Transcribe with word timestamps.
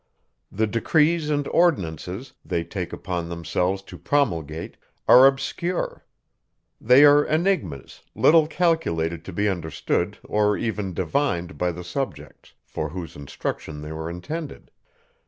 The 0.51 0.65
decrees 0.65 1.29
and 1.29 1.47
ordinances, 1.49 2.33
they 2.43 2.63
take 2.63 2.91
upon 2.91 3.29
themselves 3.29 3.83
to 3.83 3.99
promulgate, 3.99 4.75
are 5.07 5.27
obscure; 5.27 6.03
they 6.83 7.05
are 7.05 7.23
enigmas, 7.27 8.01
little 8.15 8.47
calculated 8.47 9.23
to 9.25 9.31
be 9.31 9.47
understood, 9.47 10.17
or 10.23 10.57
even 10.57 10.95
divined, 10.95 11.55
by 11.59 11.71
the 11.71 11.83
subjects, 11.83 12.55
for 12.65 12.89
whose 12.89 13.15
instruction 13.15 13.81
they 13.83 13.91
were 13.91 14.09
intended. 14.09 14.71